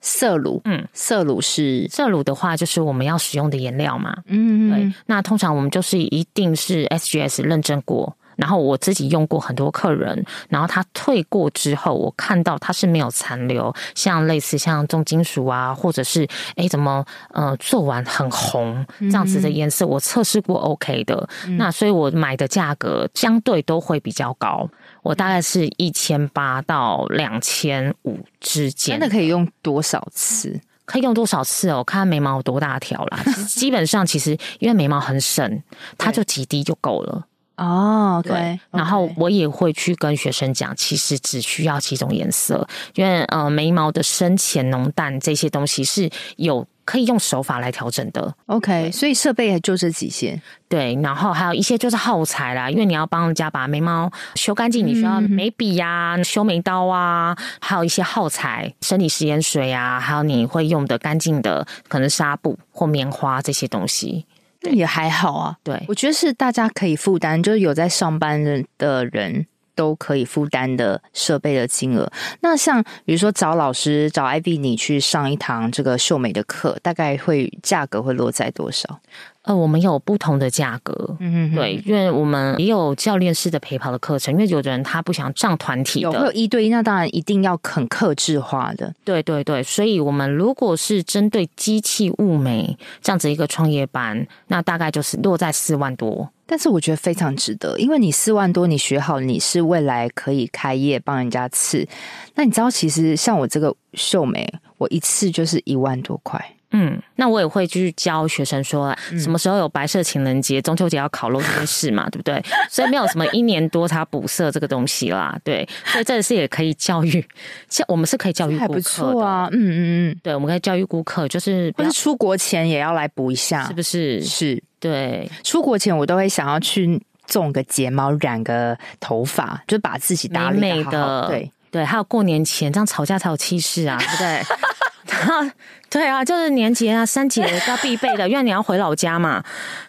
[0.00, 4.92] 色乳，嗯，色乳是色乳的话，就是我们要使用的颜料嘛，嗯，对。
[5.06, 8.16] 那通常我们就是一定是 SGS 认证过。
[8.36, 21.28] 然后我自己用过很多客人，然后他退过之后，我看到他是没有残留，像类似像重金属啊，或者是哎怎么呃做完很红这样子的颜色，我测试过 OK 的。
[21.46, 24.68] 嗯、那所以我买的价格相对都会比较高，
[25.02, 28.98] 我大概是一千八到两千五之间。
[28.98, 30.60] 真的可以用多少次？
[30.84, 31.82] 可以用多少次哦？
[31.82, 33.18] 看眉毛有多大条啦。
[33.48, 35.62] 基本上其实因为眉毛很省，
[35.98, 37.26] 它就几滴就够了。
[37.56, 48.34] 哦，对，对，然后我也会去跟学生讲，其实只需要几种颜色，因为呃，眉毛的深浅浓淡这些东西是有可以用手法来调整的。
[48.46, 50.40] OK，所以设备也就这几些。
[50.68, 64.26] 对，然后还有一些就是耗材啦，因为你要帮人家把眉毛修干净，你需要眉笔呀、啊、修眉刀啊，还有一些耗材，生理食盐水啊，还有你会用的干净的可能纱布或棉花这些东西。
[64.70, 72.10] 也还好啊，对，我觉得是大家可以负担，就是有在上班的的人都可以负担的设备的金额。
[72.40, 79.00] 那像比如说找老师找 Ivy 你去上一堂这个秀美的课，大概会价格会落在多少？
[79.46, 101.86] 呃，我们有不同的价格，嗯哼，对，因为我们也有教练式的陪跑的课程，因为有的人他不想上团体的，有会有一对一，那当然一定要很克制化的，对对对，所以我们如果是针对机器物美这样子一个创业班，那大概就是落在四万多，但是我觉得非常值得，因为你四万多，你学好，你是未来可以开业帮人家刺，
[102.34, 106.44] 那你知道其实像我这个秀眉，我一次就是一万多块。
[106.72, 112.42] 嗯，那我也会去教学生说，什么时候有白色情人节、中秋节要烤肉这件事嘛， 对不对？
[112.68, 115.66] 所以没有什么一年多才补色这个东西啦，对。
[115.86, 117.24] 所以这个是也可以教育，
[117.70, 124.20] 像我们是可以教育顾客的啊，嗯嗯嗯，对，我们可以教育顾客，就是不是出国前也要来补一下，是不是？
[124.22, 125.30] 是，对。
[125.44, 131.84] 出国前我都会想要去种个睫毛、染个头发，就把自己打理美的，对对。
[131.84, 134.42] 还有过年前这样吵架才有气势啊，对不对？
[135.88, 139.42] 对啊，就是年节啊、三节要必备的， 因为你要回老家嘛。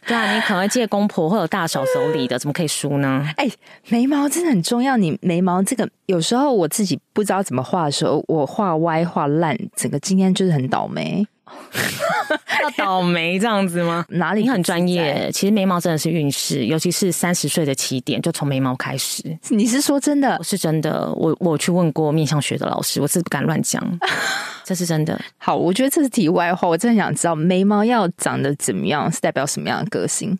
[0.06, 3.28] 对啊，你可能会借公婆或者大嫂手里的，怎么可以输呢？
[3.36, 3.50] 哎，
[3.90, 4.96] 眉毛真的很重要。
[4.96, 11.28] 你眉毛这个，有时候我自己不知道怎么画的时候，我画歪画烂，整个今天就是很倒霉。
[12.62, 14.06] 要 倒霉这样子吗？
[14.10, 14.42] 哪里？
[14.42, 15.30] 你很专业。
[15.32, 19.24] 其实眉毛真的是运势，尤其是三十岁的起点，就从眉毛开始。
[19.50, 20.36] 你是说真的？
[20.40, 21.12] 我是真的。
[21.14, 23.82] 我我去问过面相学的老师，我是不敢乱讲。
[24.64, 25.20] 这是真的。
[25.38, 26.68] 好，我觉得这是题外话。
[26.68, 30.38] 我真的想知道眉毛要长得怎么样，是代表什么样的个性？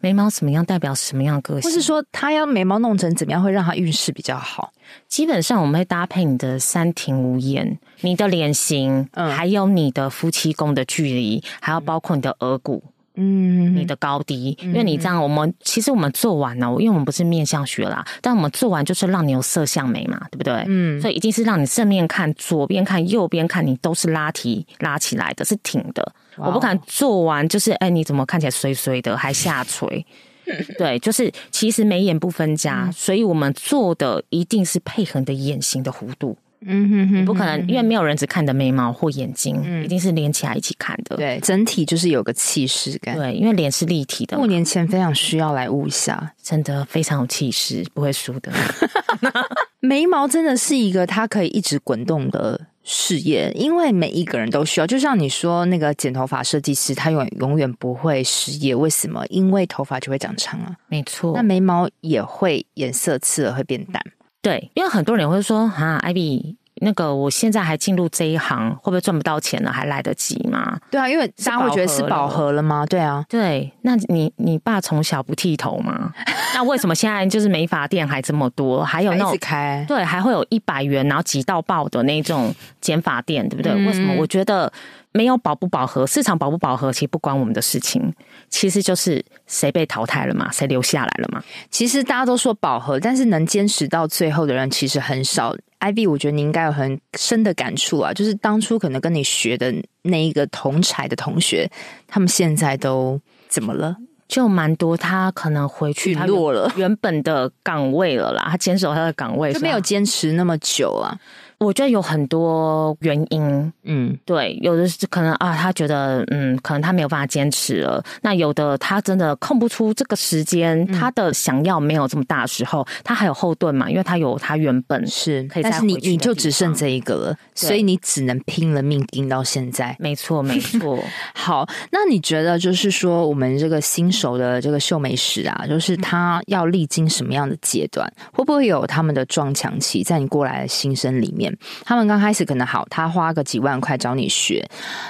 [0.00, 1.70] 眉毛怎么样代表什么样的个性？
[1.70, 4.72] 或是说他要眉毛弄成怎么样会让他运势比较好？
[5.08, 12.82] 基本上我们会搭配你的三庭五眼、你的脸型，嗯，还有你的夫妻宫的距离，还要包括你的额骨。
[13.20, 20.64] 嗯，你的高低，因为你这样，我们其实我们做完了，因为我们不是面相学啦，但我们做完就是让你有色相美嘛，对不对？
[20.68, 26.12] 嗯，所以一定是让你正面看、左边看、右边看，你都是拉提拉起来的，是挺的。
[26.38, 30.04] 我不敢做完就是，哎，你怎么看起来衰衰的，还下垂？
[30.78, 36.38] 对，就是其实眉眼不分家，所以我们做的一定是配合你的眼型的弧度。
[36.60, 41.16] 嗯哼哼，不可能，因为没有人只看的眉毛或眼睛，嗯、一定是连起来一起看的。
[41.16, 43.14] 对，整体就是有个气势感。
[43.16, 44.36] 对，因为脸是立体的。
[44.36, 48.50] 过年前非常需要来雾一下，真的非常有气势，不会输的。
[49.78, 54.86] 眉毛真的是一个它可以一直滚动的事业，因为每一个人都需要。
[54.86, 59.26] 就像你说那个剪头发设计师，他永远永远不会失业，为什么？
[59.28, 60.74] 因为头发就会长长啊。
[60.88, 64.02] 没错，那眉毛也会颜色刺了会变淡。
[64.40, 69.70] 对，因为很多人会说啊，Ivy，那个我现在还进入这一行，会不会赚不到钱了？
[69.72, 70.78] 还来得及吗？
[70.90, 72.84] 对啊，因为大家会觉得是饱和了吗？
[72.86, 73.72] 对啊，对。
[73.82, 76.12] 那你你爸从小不剃头吗？
[76.54, 78.82] 那为什么现在就是美发店还这么多？
[78.82, 83.72] 还有那种开对，还会有一百元然后挤到爆的那种剪发店，对不对？
[83.72, 84.14] 嗯、为什么？
[84.18, 84.72] 我觉得
[85.12, 88.12] 没有饱不饱和，市场饱不饱和，其实不关我们的事情，
[88.48, 91.42] 其实就是谁被淘汰了嘛，谁留下来了嘛。
[91.70, 95.54] 其实大家都说饱和，但是能坚持到最后的人其实很少。
[95.80, 101.70] Ivy，我觉得你应该有很深的感触啊，就是当初可能跟你学的那一个同才的同学，
[102.06, 103.96] 他们现在都怎么了？
[104.26, 111.18] 就蛮多，他可能回去他落了原本的岗位了啦，他坚守他的岗位，就没有坚持那么久啊。
[111.58, 118.02] 我觉得有很多原因，嗯，对，有的是可能啊，他觉得嗯，可能他没有办法坚持了。
[118.22, 125.80] 那有的他真的空不出这个时间，嗯、他的想要没有这么大的时候，他还有后盾嘛，因为他有他原本是可以再回去。
[125.80, 129.96] 但是你你就只剩这一个了，所以你只能拼了命盯到现在。
[129.98, 131.02] 没错，没错。
[131.34, 138.08] 好，那你觉得就是说，我们这个新手的这个秀美师啊，就是他要历经什么样的阶段？
[138.32, 140.04] 会不会有他们的撞墙期？
[140.04, 141.47] 在你过来的新生里面？
[141.84, 144.68] 他们刚开始可能好，他花个几万块找你学，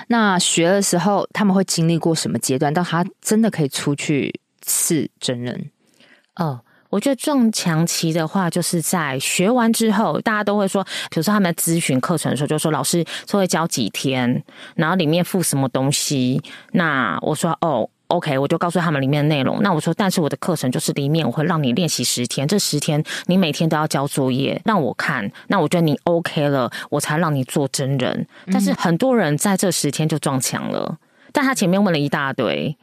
[0.09, 2.73] 那学的时候他们会经历过什么阶段？
[2.73, 5.71] 到他真的可以出去刺真人？
[6.37, 14.45] 哦，我觉得撞墙期的话，就是在学完之后，大家都会说，比如说他们咨询课程的时候，就说老师说会教几天，
[14.77, 16.43] 然后里面附什么东西？
[16.73, 17.91] 那我说哦。
[18.09, 19.63] OK，我就告诉他们里面的内容。
[19.63, 25.31] 那我说，但是我的课程就是里面我会让你练习十天，这十天你每天都要交作业让我看。
[25.49, 28.27] 那我觉得你 OK 了，我才让你做真人。
[28.51, 30.97] 但是很多人在这十天就撞墙了，
[31.33, 32.75] 但他前面问了一大堆，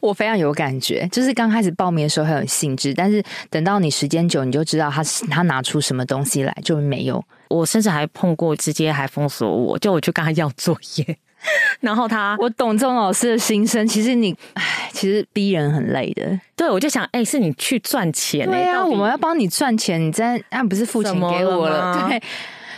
[0.00, 1.06] 我非常有感觉。
[1.12, 7.22] 就是刚开始报名的时候很有兴致，但是等到你时间久，你就知道他他拿出什么东西来就没有。
[7.50, 11.18] 我甚至还碰过直接还封锁我，就我去跟他要作业。
[11.80, 13.86] 然后他，我懂这种老师的心声。
[13.86, 16.38] 其实你，唉，其实逼人很累的。
[16.56, 22.22] 对，我就想，哎、欸，是你去赚钱、欸，对啊，我们要帮你赚钱，你在，啊，不是付钱给我了，了 对。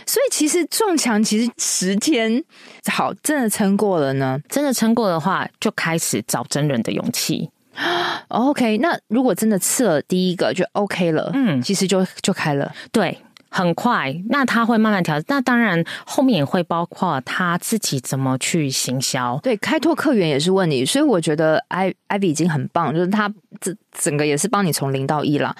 [0.07, 2.43] 所以其实撞墙，其实十天
[2.91, 4.39] 好，真的撑过了呢。
[4.47, 7.49] 真的撑过的话，就开始找真人的勇气。
[8.27, 13.17] OK，那如果真的刺了第一个就 OK 了，嗯，其实就就开了，对。
[13.55, 15.17] 很快，那他会慢慢调。
[15.27, 19.39] 那当然，后面也会包括他自己怎么去行销。
[19.41, 20.85] 对，开拓客源也是问题。
[20.85, 25.55] 所以我觉得艾艾比已经很棒，就是他这整个也是帮你从零到一了。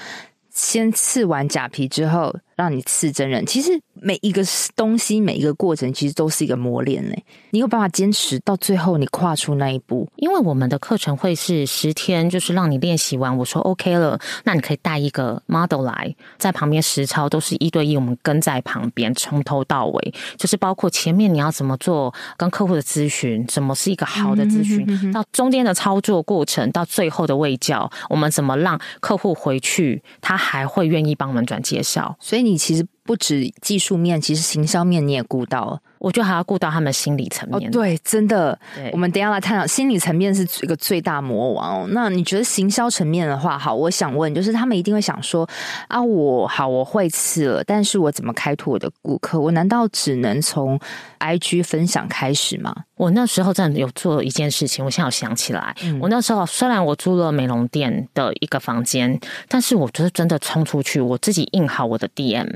[0.49, 3.45] 先刺完假皮之后，让你刺真人。
[3.45, 4.41] 其实每一个
[4.75, 7.23] 东西，每一个过程，其实都是一个磨练嘞。
[7.49, 10.07] 你有办法坚持到最后，你跨出那一步。
[10.15, 32.45] 因为我们的课程会是十天，就是让你练习完，我说 OK 了，那你可以带一个 model 来，在旁边实操，都是一对一，我们跟在旁边，从头到尾，就是包括前面你要怎么做跟客户的咨询，怎么是一个好的咨询，嗯、哼哼哼到中间的操作过程，到最后的卫教，我们怎么让客户回去，他还会愿意帮我们转介绍，所以。
[32.45, 35.79] 你其实不止技术面，其实行销面你也顾到了。
[35.99, 37.69] 我觉得还要顾到他们心理层面。
[37.69, 38.57] 哦，对，真的。
[38.75, 41.87] 对我们等一下来探讨心理层面是一个最大魔王哦。
[41.91, 45.47] 那你觉得行销层面的话，好，我想问，就是他们一定会想说
[45.87, 49.39] 啊，我好，我会刺了，但是我怎么开拓我的顾客？
[49.39, 50.79] 我难道只能从
[51.19, 52.75] IG 分享开始吗？
[52.95, 62.47] 我那时候真的有做一件事情，我现在有想起来，嗯、我那时候虽然我租了美容店的一个房间，但是我就是真的冲出去，我自己印好我的 DM，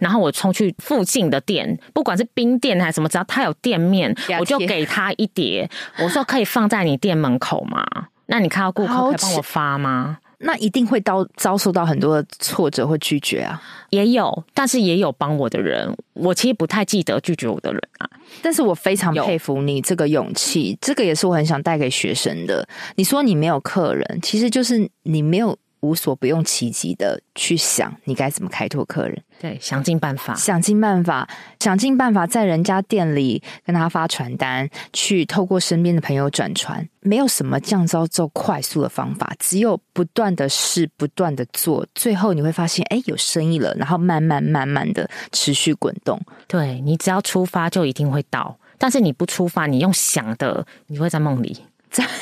[0.00, 5.68] 然后我冲去附近的店，不管是冰店还是什么，只要他有店面，我就给他一叠。
[5.98, 7.84] 我说可以放在你店门口吗？
[8.26, 10.18] 那你看到顾客可以帮我发吗？
[10.38, 15.90] 那一定会遭遭受到很多的挫折或拒绝啊，也有，但是也有帮我的人。
[16.12, 18.10] 我其实不太记得拒绝我的人啊，
[18.42, 22.66] 但是我非常佩服你这个勇气，这个也是我很想带给学生的。
[22.96, 25.56] 你说你没有客人，其实就是你没有。
[25.80, 29.22] 无所不用其极的去想，你该怎么开拓客人？
[29.44, 31.28] 对，想尽办法，想尽办法，
[31.60, 36.88] 想尽办法，在人家店里跟他发传单，去透过身边的朋友转传。
[37.00, 46.18] 没有什么降招做快速的方法，只有不断的试，不断的做，最后你会发现，哎，有生意了，然后慢慢慢慢的持续滚动。
[46.48, 48.56] 对，你只要出发，就一定会到。
[48.78, 51.66] 但是你不出发，你用想的，你会在梦里。
[51.90, 52.12] 真 的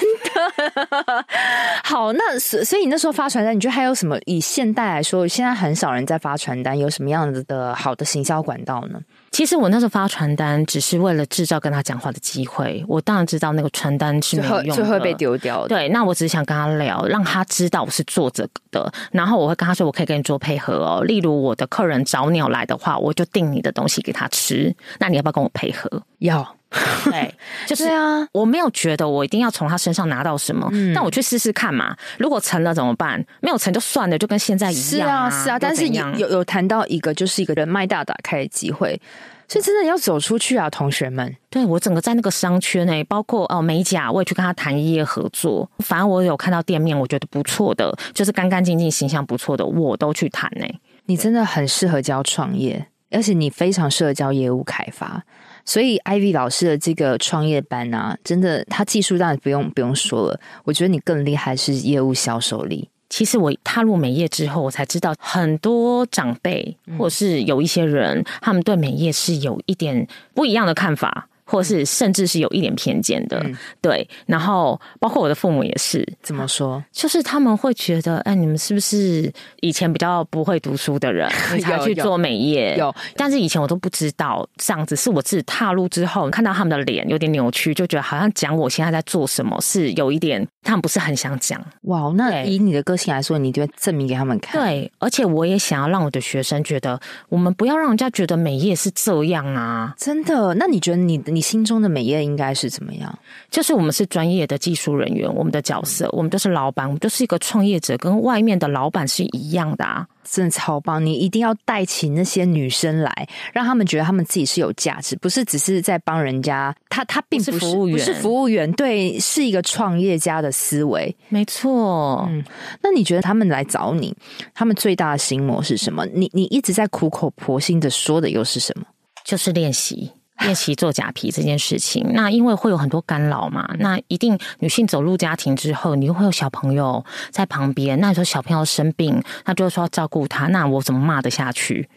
[1.85, 4.19] 好，那所所以你那时候发传单，你觉得还有什么？
[4.27, 9.01] 以现代来说，现在很少人在发传单，有什么样子的好的行销管道呢？
[9.31, 12.85] 其实我那时候发传单，只是为了制造跟他讲话的机会。
[12.87, 15.67] 我当然知道那个传单是没有用的，最后被丢掉。
[15.67, 18.93] 对，那我只是想跟他聊，让他知道我是做这个的。
[19.11, 21.03] 然后我会跟他说，我可以跟你做配合哦。
[21.05, 24.75] 例如我的客人找鸟来的话，我就订你的东西给他吃。
[24.99, 26.03] 那你要不要跟我配合？
[26.19, 26.57] 要。
[27.05, 27.35] 对，
[27.67, 31.97] 就是啊，我没有觉得我一定要从他身上拿到什么，嗯、但我去试试看嘛。
[32.19, 33.23] 如果成了怎么办？
[33.41, 35.31] 没有成就算了，就跟现在一样啊。
[35.31, 35.59] 是啊，是啊。
[35.59, 39.01] 但是有有有谈到一个，就是一个人脉大打开的机会，
[39.47, 41.37] 所以真的要走出去啊，同学们。
[41.51, 45.71] 对，我整个在那个商圈内，包括哦美甲，我也去跟他谈一夜合作。
[45.81, 50.67] 反正我有看到店面，我觉得不错的，就是干干净净、形象不错的，我都去谈呢。
[51.07, 55.23] 你真的很适合教创业，而且你非常适合教业务开发。
[55.65, 60.41] 所以，Ivy 老师的这个创业班啊，真的，他技术当然不用不用说了。
[60.65, 62.89] 我觉得你更厉害是业务销售力。
[63.09, 71.29] 其实我踏入美业之后，我才知道很多长辈或是有一些人，他们对美业是有一点不一样的看法。
[71.53, 76.03] 或是甚至是有一点偏见的，嗯、对，然后包括我的父母也是。
[76.23, 76.83] 怎么说？
[76.91, 79.31] 就是他们会觉得，哎，你们是不是
[79.61, 82.71] 以前比较不会读书的人， 你才去做美业？
[82.79, 91.63] 有，有，但是以前我都不知道这样子，是我自己踏入之后，看到他们的脸有点扭曲，就觉得好像讲我现在在做什么是有一点，他们不是很想讲。
[91.83, 94.59] 哇，那以你的个性来说，你就会证明给他们看。
[94.59, 96.99] 对，而且我也想要让我的学生觉得，
[97.29, 99.95] 我们不要让人家觉得美业是这样啊！
[99.99, 100.55] 真的？
[100.55, 101.42] 那你觉得你你？
[101.43, 103.19] 心中的美业应该是怎么样？
[103.51, 110.07] 就是我们是专业的技术人员，我们的角色，我们都是老板，我们就是一个创业者，跟外面的老板是一样的啊！
[110.25, 111.05] 真的超棒！
[111.05, 116.73] 你一定要带起那些女生来，让他们觉得他们自己是有价值，不是只是在帮人家。
[116.89, 121.15] 他他并不是，不是服务员，不是服务员，对，是一个创业家的思维。
[121.29, 122.25] 没错。
[122.31, 122.45] 嗯，
[122.83, 124.15] 那你觉得他们来找你，
[124.55, 126.07] 他们最大的心魔是什么？
[126.07, 128.87] 你你一直在苦口婆心的说的又是什么？
[129.25, 130.13] 就是练习。
[130.43, 141.89] 练习做假皮这件事情，那因为会有很多干扰嘛，那一定女性走入家庭之后，你又会有小朋友在旁边，那你说小朋友生病，那就是说要照顾他，那我怎么骂得下去？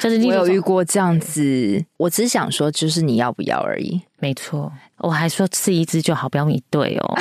[0.00, 4.00] 就是我有遇过这样子，我只想说，就是你要不要而已。
[4.18, 7.18] 没错，我还说刺一支就好，不要一对哦。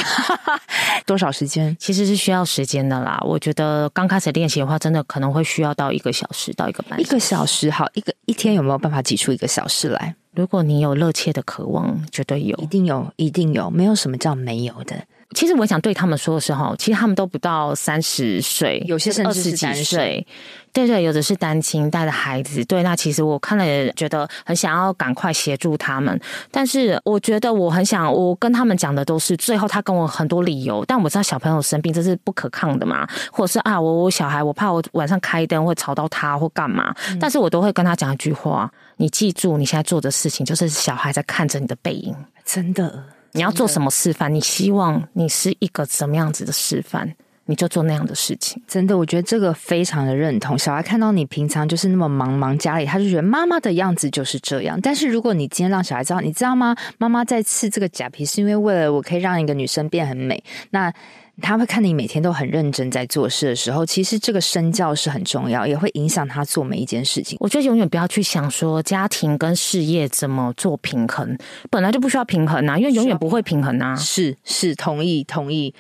[1.05, 1.75] 多少时间？
[1.77, 3.21] 其实是需要时间的啦。
[3.25, 7.09] 我觉得刚开始练习的话，真的可能会需要到一个小时到一个半小时。
[7.09, 10.15] 一个小时好，一个一天有没有办法挤出一个小时来？
[10.33, 15.05] 如果你有热切的渴望，绝对有，一定有，一定有，没有什么叫没有的。
[15.33, 20.25] 其实我想对他们说的时候，其实他们都不到三十岁，有些甚至是几岁。
[20.73, 22.63] 对对，有的是单亲带着孩子。
[22.63, 26.17] 对，那其实我看了也觉得很想要赶快协助他们，
[26.49, 42.15] 但是我觉得我很想，我跟他们讲的都是最后他跟我很多理由，但我知道小朋友生病这是不可抗的嘛，或者是啊，我我小孩我怕我晚上开灯会吵到他或干嘛，嗯、但是我都会跟他讲一句话：你记住你现在做的事情，就是小孩在看着你的背影，
[42.45, 43.03] 真的。
[43.33, 44.33] 你要做什么示范？
[44.33, 47.13] 你希望你是一个什么样子的示范？
[47.45, 48.61] 你就做那样的事情。
[48.65, 50.57] 真的，我觉得这个非常的认同。
[50.57, 54.79] 小孩看到你平常就是那么忙忙家里，他就觉得妈妈的样子就是这样。
[54.79, 56.75] 但是如果你今天让小孩知道，你知道吗？
[56.97, 60.41] 妈妈在刺这个假皮是因为为了我可以让一个女生变很美。
[60.69, 60.93] 那
[61.41, 67.37] 他会看你每天都很认真在做事的时候，其实这个身教是很重要，也会影响他做每一件事情。
[67.39, 71.37] 我觉得永远不要去想说家庭跟事业怎么做平衡，
[71.69, 73.95] 本来就不需要平衡啊，因为永远不会平衡啊。
[73.95, 75.73] 是是，同意同意。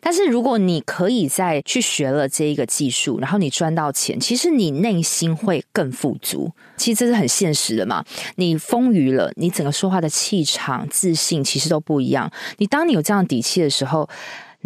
[0.00, 6.52] 但是如果你可以再去学了这一个技术，然后你赚到钱，其实你内心会更富足。
[6.76, 8.04] 其实这是很现实的嘛。
[8.36, 12.30] 你丰腴了，你整个说话的气场、自信其实都不一样。
[12.58, 14.06] 你当你有这样底气的时候，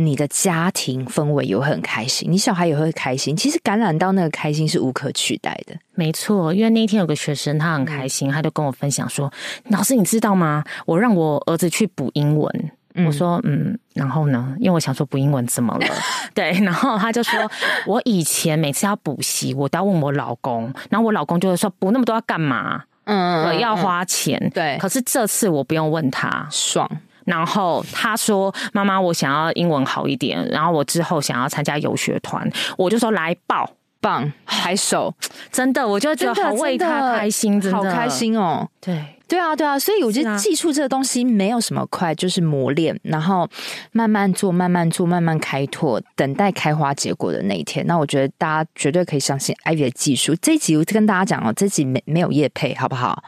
[0.00, 3.36] 你的家庭氛围也会很开心，你小孩也会开心。
[3.36, 5.74] 其实感染到那个开心是无可取代的。
[5.96, 9.32] 没错，因为那一天有个学生他很开心，他就跟我分享说
[9.70, 10.62] ：“老师，你知道吗？
[10.86, 12.70] 我让我儿子去补英文。”
[13.06, 14.54] 我说嗯，然后呢？
[14.58, 15.86] 因为我想说补英文怎么了？
[16.32, 17.50] 对，然后他就说，
[17.86, 22.84] 我以前每次要补习，我都要问我老公，然后我老公就会说补那么多要干嘛？
[23.04, 24.50] 嗯，嗯，要花钱。
[24.54, 26.88] 对，可是这次我不用问他，爽。
[27.28, 33.70] 然后他说：“妈妈，我想要英文好一点，然后我之后想要参加游学团。”我就说：“来报，
[34.00, 35.14] 棒，拍手！
[35.52, 39.14] 真的，我就觉得好为他开心，好开心哦。”对。
[39.28, 43.46] 对啊，对啊，所以我觉得技术这个东西没有什么快，就是磨练，然后
[43.92, 47.86] 慢慢做，慢慢做，慢慢开拓，等待开花结果的那一天。
[47.86, 50.34] 那我觉得大家绝对可以相信 Ivy 的技术。
[50.40, 53.22] 这一集我跟大家讲哦，这一集没没有叶配，好不好？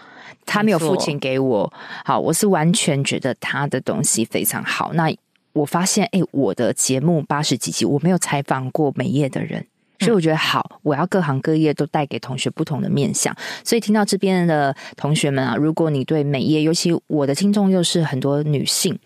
[0.47, 1.73] 他没有付钱给我，
[2.05, 4.93] 好，我是完全觉得他的东西非常好。
[4.95, 5.13] 那
[5.53, 9.67] 我发现，哎，我的节目八十几集，我没有采访过美业的人。
[9.99, 13.37] 所以我觉得好，我要各行各业都带给同学不同的面向。
[13.63, 18.99] 所以听到这边的同学们啊，如果你对美业，尤其我的听众又是很多女性，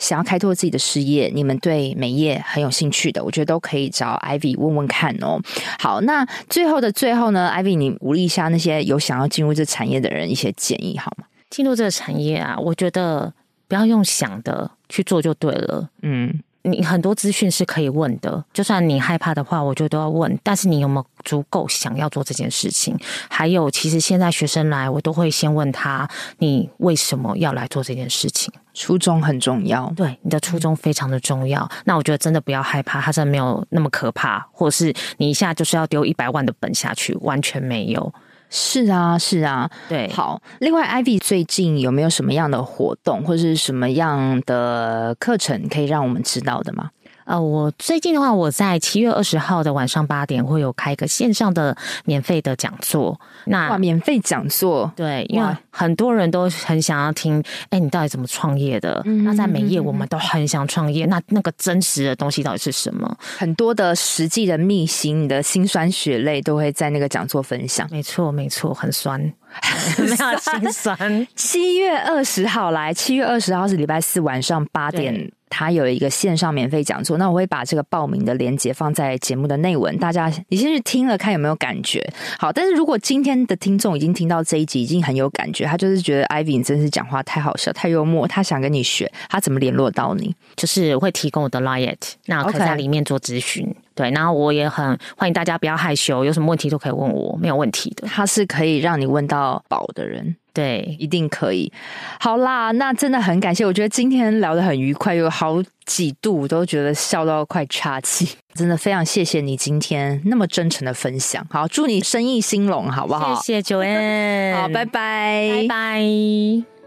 [0.00, 5.40] 想要开拓自己的事业，你们对美业很有兴趣的，我觉得都可以找 Ivy 问问看哦。
[5.78, 11.26] 好，那最后的最后呢，Ivy 你鼓励一下那些有想要进入这产业的人一些建议好吗？
[11.50, 13.32] 进入这个产业啊，我觉得
[13.68, 15.88] 不要用想的去做就对了。
[16.02, 16.40] 嗯。
[16.62, 20.38] 你很多资讯是可以问的，就算你害怕的话，我觉得都要问。
[20.42, 22.94] 但是你有没有足够想要做这件事情？
[23.30, 28.52] 还有，其实现在学生来，我都会先问他：你为什么要来做这件事情？
[28.74, 31.68] 初衷很重要，对，你的初衷非常的重要。
[31.84, 38.12] 那我觉得真的不要害怕，它真的没有那么可怕，或者是你一下就是要丢一百万的本下去，完全没有。
[38.52, 40.10] 是啊，是啊，对。
[40.12, 46.90] 好，另外，Ivy 最近有没有什么样的活动，或者是什么样的课程可以让我们知道的吗？
[47.30, 53.20] 呃，我最近的话，我在七月二十号的晚上八点会有开一个线上的免费的讲座。
[53.44, 59.00] 那免费讲座，对，因为很多人都很想要听，哎，你到底怎么创业的？
[59.04, 61.06] 嗯、那在美业，我们都很想创业。
[61.06, 63.16] 那那个真实的东西到底是什么？
[63.38, 67.86] 很多的实际的秘辛，你的辛酸血泪都会在那个讲座分享。
[67.92, 69.20] 没错，没错，很酸，
[69.98, 71.26] 没有心酸。
[71.36, 75.30] 七月二十号来，七月二十号是礼拜四晚上八点。
[75.50, 82.02] 他有一个线上免费讲座，那我会把这个报名的链接放在节目的内文，大家你先去听了看有没有感觉。
[82.38, 90.34] 好，但是如果今天的听众已经听到这一集，已经很有感觉，他就是觉得 Ivy 真是讲话太好笑、太幽默，他想跟你学，他怎么联络到你？
[90.56, 93.66] 就是会提供我的 Liet，那可以在里面做咨询。
[93.66, 93.74] Okay.
[94.00, 98.08] 对，然后我也很欢迎大家不要害羞，有什么问题都可以问我，没有问题的。
[98.08, 100.34] 他是可以让你问到饱的人。
[100.54, 101.70] 对，一定可以。
[102.18, 103.64] 好啦，那真的很感谢。
[103.64, 108.26] 我觉得今天聊得很愉快，有好几度都觉得笑到快岔气。
[108.54, 111.46] 真的非常谢谢你今天那么真诚的分享。
[111.50, 113.40] 好，祝你生意兴隆，好不好？
[113.42, 114.54] 谢谢 Joanne。
[114.54, 116.79] 好，拜拜，拜拜。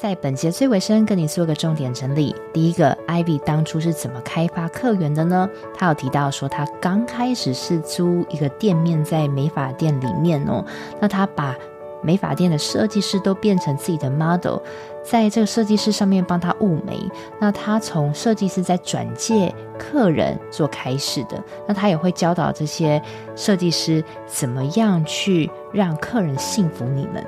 [0.00, 2.32] 在本节最尾声，跟你做个重点整理。
[2.52, 5.50] 第一个，Ivy 当初是怎么开发客源的呢？
[5.76, 10.64] 他有提到说，他刚开始是租一个店面在美发店里面哦。
[11.00, 11.52] 那他把
[12.00, 14.58] 美发店的设计师都变成自己的 model，
[15.02, 16.96] 在这个设计师上面帮他雾眉。
[17.40, 23.02] 那他从设计师在转介客人做开始的，那他也会教导这些
[23.34, 27.26] 设计师怎么样去让客人信服你们。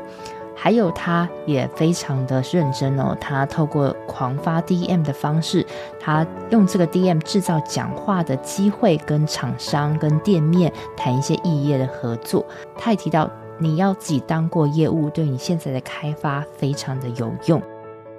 [0.60, 5.64] 还有，他也非常的认真哦，他透过狂发 DM 的方式，
[5.98, 12.44] 他用这个 DM 制造讲话的机会，跟厂商、跟店面谈一些异业的合作。
[12.76, 13.30] 他也提到。
[13.62, 17.60] 你要自己当过业务，对你现在的开发非常的有用。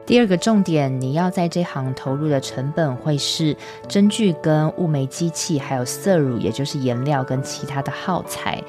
[0.05, 8.61] 第二个重点，你要在这行投入的成本会是针具跟雾眉机器，还有色乳，也就是颜料跟其他的耗材。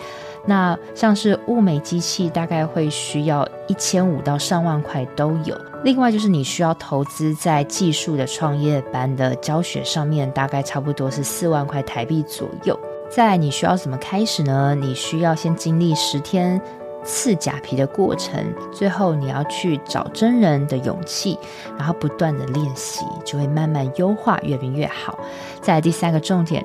[0.46, 5.58] 那像是雾眉机器，大概会需要一千五到上万块都有。
[5.82, 12.78] 另外就是你需要投资在技术的创业班的教学上面，大概差不多是四万块台币左右。
[13.10, 14.74] 再来，你需要怎么开始呢？
[14.74, 16.60] 你需要先经历十天
[17.02, 21.38] 刺假皮的过程，最后你要去找真人的勇气，
[21.78, 25.18] 然后不断的练习，就会慢慢优化，越变越好。
[25.62, 26.62] 再来第三个重点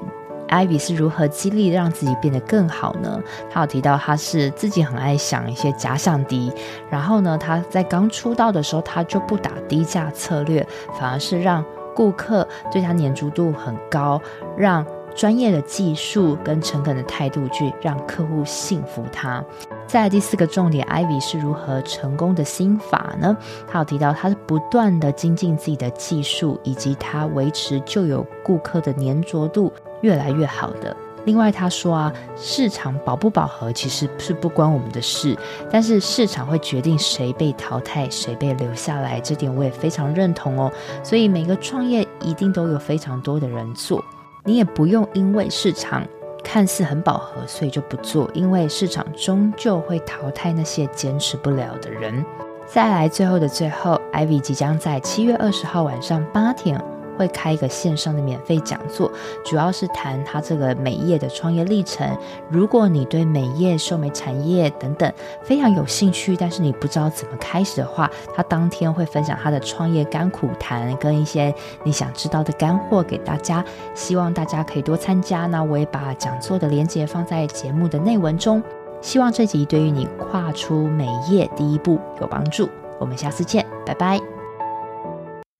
[0.49, 3.19] ，Ivy 是如何激励让自己变得更好呢？
[3.49, 6.51] 他有提到他是自己很爱想一些假想敌，
[6.89, 10.65] 然后呢，他在刚出道的时候，他就不打低价策略，
[10.99, 11.63] 反而是让
[11.95, 14.21] 顾客对他黏着度很高，
[14.55, 14.85] 让
[15.15, 19.43] 专业的技术跟诚恳的态度去让客户信服他。
[19.87, 23.35] 在第四个重点，Ivy 是如何成功的心法呢？
[23.67, 29.71] 他有提到，他是不断的精进自己的技术，以及他维持旧有顾客的粘着度
[30.07, 30.95] 越来越好的。
[31.25, 35.37] 另外，他说啊，市场饱不饱和其实是不关我们的事，
[35.69, 39.19] 但是市场会决定谁被淘汰，谁被留下来。
[39.19, 40.71] 这点我也非常认同哦。
[41.03, 44.01] 所以每个创业一定都有非常多的人做。
[44.45, 46.01] 你也不用因为市场
[46.41, 52.23] 看似很饱和，所以就不做，因为市场终究会淘汰那些坚持不了的人。
[52.65, 56.81] 再来，最后的最后，Ivy 即将在七月二十号晚上八点。
[57.17, 59.11] 会开一个线上的免费讲座，
[59.43, 62.07] 主要是谈他这个美业的创业历程。
[62.49, 65.11] 如果你对美业、瘦美产业等等
[65.43, 71.53] 非常有兴趣，但是你不知道怎么开始的话，他当天会分享他的创业甘苦谈，跟一些
[71.83, 73.63] 你想知道的干货给大家。
[73.95, 75.47] 希望大家可以多参加。
[75.47, 78.61] 那我也把讲座的链接放在节目的内文中。
[79.01, 82.69] 希望这集对于你跨出美业第一步有帮助。
[82.99, 84.36] 我们下次见，拜拜。